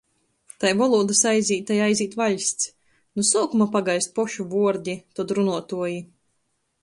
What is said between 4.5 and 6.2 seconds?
vuordi, tod runuotuoji.